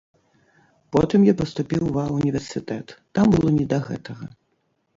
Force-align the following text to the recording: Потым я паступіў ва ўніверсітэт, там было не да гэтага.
Потым 0.97 1.27
я 1.27 1.33
паступіў 1.41 1.83
ва 1.99 2.05
ўніверсітэт, 2.17 2.97
там 3.19 3.25
было 3.39 3.49
не 3.61 3.65
да 3.77 3.83
гэтага. 3.87 4.25